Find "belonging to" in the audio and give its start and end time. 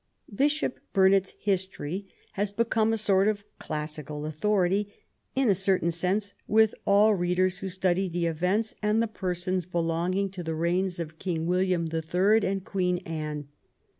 9.67-10.41